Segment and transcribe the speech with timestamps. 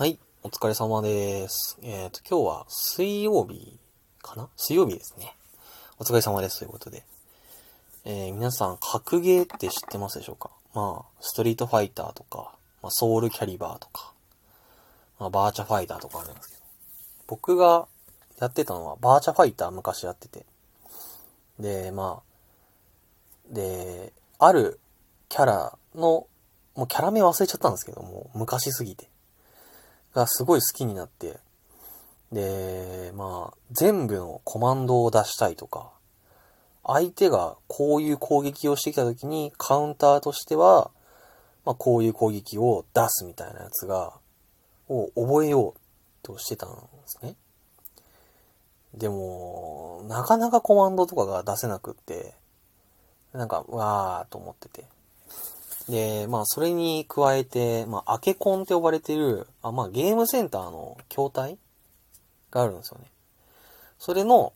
[0.00, 1.78] はい、お疲れ様です。
[1.82, 3.78] えっ、と、今日は水曜日
[4.22, 4.48] かな？
[4.56, 5.36] 水曜日ですね。
[5.98, 7.04] お疲れ様ですということで。
[8.06, 10.48] えー皆さん、格ゲーって知ってますでしょうか？
[10.72, 14.14] まあ、ストリートファイターとか、まあ、ソウルキャリバーとか、
[15.18, 16.62] まあ、バーチャファイターとかあるんですけど。
[17.26, 17.86] 僕が
[18.40, 20.46] やってたのは、バーチャファイター昔やってて。
[21.58, 22.22] で、ま
[23.50, 24.80] あ、で、ある
[25.28, 26.26] キャラの、
[26.74, 29.10] もうキャラ名忘れちゃったんですけども、昔すぎて。
[30.14, 31.38] がすごい好きになって、
[32.32, 35.90] で、まあ、全部のコマンドを出したいとか、
[36.84, 40.90] 相手がこういう攻撃をしてきた時にカウンターとしては、
[41.64, 44.14] まあこういう攻撃を出すみたいなやつが、
[44.88, 45.80] を覚えよう
[46.22, 47.36] としてたんですね。
[48.94, 52.34] でも、なかなかコマンドとかが出せなくって、
[53.32, 54.86] なんか、わーと思ってて。
[55.88, 61.58] で、まあ、それに加えて、まあ、アケコンって呼ばれてる、あ、まあ、ゲームセンターの筐体
[62.50, 63.06] があるんですよね。
[63.98, 64.52] それの、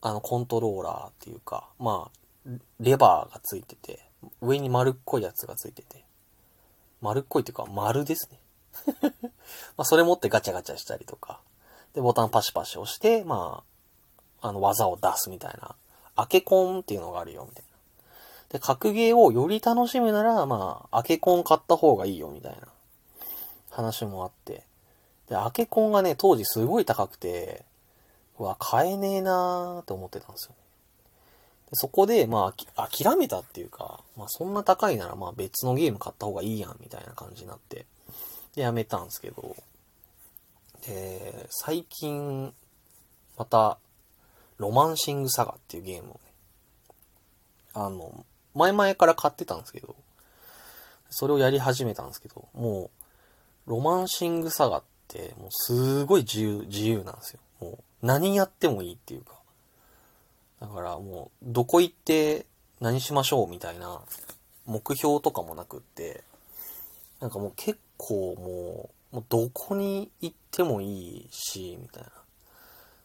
[0.00, 4.00] あの、コントローラーっていうか、まあ、レバーがついてて、
[4.40, 6.04] 上に丸っこいやつがついてて、
[7.00, 8.40] 丸っこいっていうか、丸ですね。
[9.76, 11.40] まあ、それ持ってガチャガチャしたりとか、
[11.94, 13.62] で、ボタンパシパシ押して、ま
[14.42, 15.76] あ、あの、技を出すみたいな、
[16.16, 17.73] アケコンっていうのがあるよ、みたいな。
[18.54, 22.68] で、格ゲーをより楽しむなら、まあ、アケコン買った方がいいよ、みたいな
[23.68, 24.62] 話もあって。
[25.28, 27.64] で、アケコンがね、当時すごい高くて、
[28.38, 30.54] うわ、買えねえなーって思ってたんですよ。
[31.64, 37.86] でそこで、まあ、諦めたっていうか、まあ、そんな高いなら、まあ、別のゲーム買った方がいいやん、みたいな感じになって、
[38.54, 39.56] で、やめたんですけど、
[40.86, 42.54] で、最近、
[43.36, 43.78] また、
[44.58, 46.20] ロマンシングサガっていうゲームをね、
[47.72, 48.24] あの、
[48.54, 49.96] 前々から買ってたんですけど、
[51.10, 52.90] それをやり始めたんですけど、も
[53.66, 57.40] う、ロマンシングサガって、もうすごい自由、自由なんですよ。
[57.60, 59.34] もう、何やってもいいっていうか。
[60.60, 62.46] だからもう、どこ行って
[62.80, 64.00] 何しましょうみたいな
[64.66, 66.24] 目標とかもなくって、
[67.20, 72.10] なんかもう結構もう、もうどこに行ってもいいし、みたいな。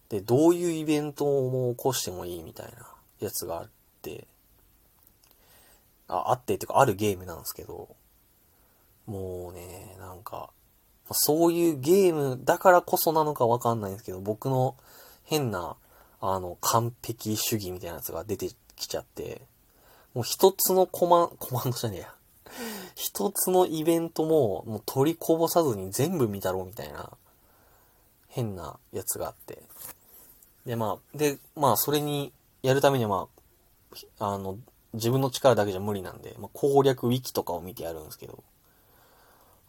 [0.10, 2.88] で、どういうイベントも起こしてもいいみたいな
[3.20, 3.70] やつがあっ
[4.02, 4.26] て、
[6.10, 7.96] あってっていうかあるゲームなんですけど、
[9.06, 10.50] もうね、なんか、
[11.12, 14.76] そういうゲームだからこそなのかわかんないんですけど、僕の
[15.24, 15.76] 変な、
[16.22, 19.42] あの、完璧主義みたいなやつが出てきちゃって、
[20.14, 22.16] もう一つのコマン、コマンドじゃねえや。
[22.96, 27.12] 一つのイベントも、もう取りこぼさずに全部見たろうみたいな、
[28.28, 29.62] 変なやつがあって。
[30.66, 32.32] で、まあ、で、まあ、それに
[32.62, 33.30] やるためには、ま
[34.20, 34.58] あ、あの、
[34.94, 38.44] 自分の力だけじゃ無理なんで、まあ、攻略ウィキとかを見てやるんですけど、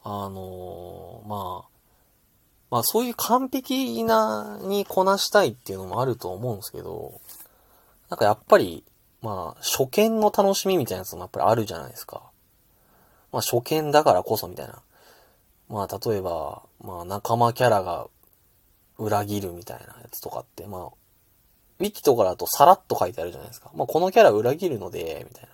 [0.03, 1.69] あのーまあ、
[2.70, 7.20] まあそういう完璧なにこなしたいっていうのもあると思うんですけど、
[8.09, 8.84] なんかやっぱり、
[9.22, 12.22] まあ初見の楽しみみたいなやつもやっぱりあるじゃないですか。
[13.32, 14.80] まあ初見だからこそみたいな。
[15.69, 18.09] まあ例えば、まあ仲間キャラが
[18.98, 20.88] 裏切るみたいなやつとかって、まあ、
[21.80, 23.70] ウィキとかだとさらっと書いてあるじゃないですか。
[23.74, 25.50] まあこのキャラ裏切るので、みたいな。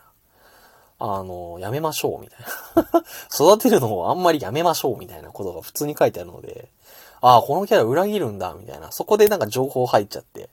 [0.98, 2.38] あの、やめましょう、みたい
[2.92, 3.04] な。
[3.32, 6.70] 育てるのをあんまりやめましょう、みたいなことが普通に書いてあるので、
[7.20, 8.90] ああ、このキャラ裏切るんだ、みたいな。
[8.92, 10.48] そこでなんか情報入っちゃって、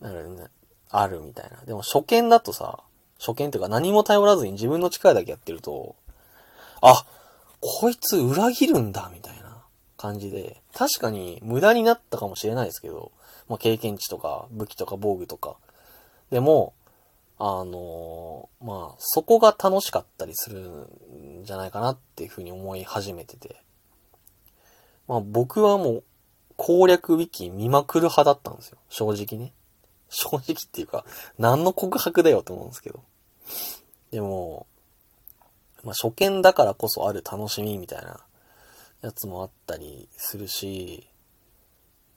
[0.00, 0.46] なるね、
[0.88, 1.58] あるみたいな。
[1.64, 2.80] でも初見だとさ、
[3.18, 5.94] 初見っていうか何も頼らずに自分の力だけやってると、
[6.80, 7.04] あ、
[7.60, 9.62] こいつ裏切るんだ、みたいな
[9.98, 13.12] 感じで、確かに無駄になったかもしれないですけど、
[13.50, 15.56] まあ、経験値とか武器とか防具とか。
[16.30, 16.72] でも、
[17.36, 23.60] あのーまあ、そこが楽しかったりするんじゃないかなっていうふうに思い始めてて。
[25.08, 26.04] まあ僕はもう
[26.56, 28.78] 攻略ウィキ見まくる派だったんですよ。
[28.88, 29.52] 正直ね。
[30.10, 31.04] 正直っていうか、
[31.36, 33.02] 何の告白だよと思うんですけど。
[34.12, 34.68] でも、
[35.82, 38.20] まあ初見だからこそある楽しみみたいな
[39.02, 41.08] やつもあったりするし、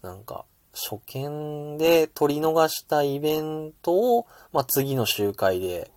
[0.04, 5.92] なんか、初見で取り逃したイベントを、まあ、次の集会で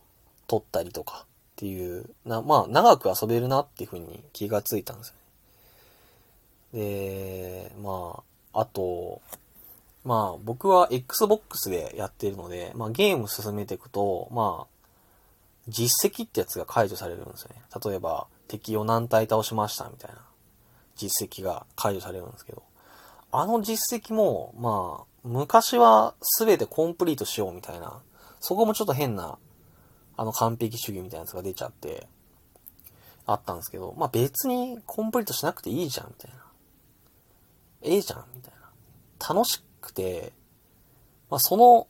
[0.46, 1.26] 撮ったりとかっ
[1.56, 5.20] ていう、な、まあ、長く遊べるなっていうふうに気がついたんですよね。
[7.70, 9.22] で、まあ、あと、
[10.04, 14.76] まあ、僕は Xbox でやってるので、まあ、ゲーム進めていくと、まあ、
[15.68, 17.56] 実績ってやつが解除されるんですよね。
[17.84, 20.18] 例えば、敵を何体倒しましたみたいな
[20.96, 22.62] 実績が解除されるんですけど、
[23.32, 28.00] あの実績も、まあ、昔は全てコンプリートしようみたいな、
[28.40, 29.38] そこもちょっと変な、
[30.16, 32.06] あの完璧主義みたいなやつが出ちゃって、
[33.26, 36.46] あったんですけど、まあ別にコンプリートしなくていいじゃん、みたいな。
[37.82, 39.34] ええじゃん、みたいな。
[39.34, 40.32] 楽しくて、
[41.28, 41.88] まあ、その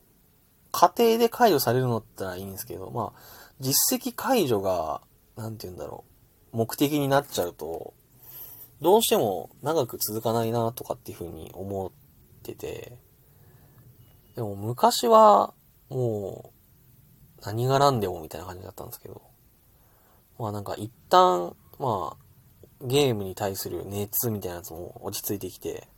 [0.72, 3.20] 過程で解除されるのったらいいんですけど、まあ、
[3.60, 5.00] 実績解除が、
[5.36, 6.04] なんて言うんだろ
[6.52, 7.94] う、目的になっちゃうと、
[8.80, 11.90] どうしても長く続かないなとかっていう風に思っ
[12.42, 12.98] てて、
[14.34, 15.54] でも昔は、
[15.88, 19.22] もう、何が何でもみたいな感じだったんですけど、
[20.38, 22.26] まあなんか一旦、まあ、
[22.82, 25.88] ゲームに対する熱みたいなやつも落ち着いてきて、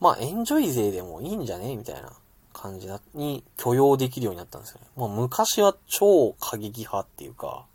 [0.00, 2.12] まあエンジョイ勢でもいいんじゃねみたいな
[2.52, 4.86] 感じに許容できるようになったんですよね。
[4.96, 7.66] まあ昔は超過激派っていうか、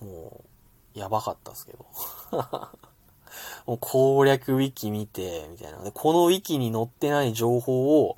[0.00, 0.44] も
[0.94, 1.84] う、やばかったですけど。
[3.66, 5.82] もう攻略ウィキ見て、みたいな。
[5.82, 8.16] で、このウィキに載ってない情報を、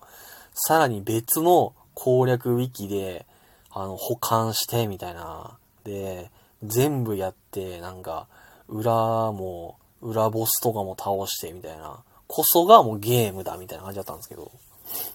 [0.53, 3.27] さらに別の攻略ウィキで、
[3.71, 5.59] あの、保管して、みたいな。
[5.85, 6.31] で、
[6.63, 8.27] 全部やって、なんか、
[8.69, 8.93] 裏
[9.33, 12.03] も、裏ボスとかも倒して、みたいな。
[12.27, 14.51] こそがもうゲームだ、みたいな感じだったんですけど。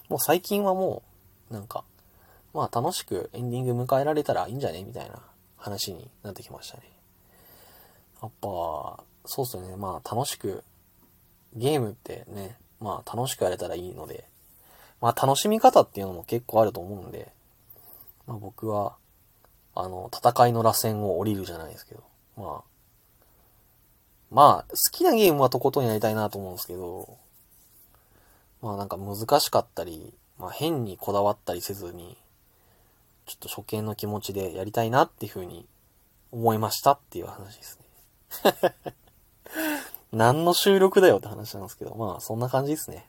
[0.09, 1.03] もう最近はも
[1.49, 1.83] う、なんか、
[2.53, 4.83] まあ楽しくエンディング迎えられたらいいんじゃね？
[4.83, 5.21] みたいな
[5.57, 6.83] 話になってきましたね。
[8.21, 9.03] やっぱ、
[9.33, 9.77] そうっすよね。
[9.77, 10.65] まあ楽しく、
[11.53, 14.25] ゲームってね、まあ楽しくやれたらいいので、
[14.99, 17.31] まあ楽しみ方っていうのも結構あると思うんで、
[18.27, 18.97] まあ僕は、
[19.73, 22.03] あの、戦いの螺旋を降りるじゃないですけど、
[22.35, 22.71] まあ、
[24.31, 27.17] まあ、好きなゲームはとことんやりたいなと思うんですけど、
[28.61, 32.17] まあなんか難しかったり、まあ変にこだわったりせずに、
[33.27, 35.65] ちょっと初見の気持ちでやりたいなっていうふうに
[36.31, 37.79] 思いましたっていう話です
[38.43, 38.93] ね。
[40.11, 43.07] 何の収録だよって話なんですけど、まあそんな感じですね。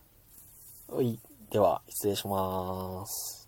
[0.88, 1.18] はい。
[1.50, 3.41] では、失礼しまーす。